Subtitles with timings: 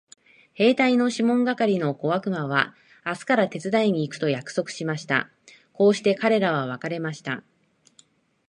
[0.55, 2.73] 兵隊のシモン係の小悪魔は
[3.05, 5.29] 明日から手伝いに行くと約束しました。
[5.73, 7.43] こうして彼等は別れました。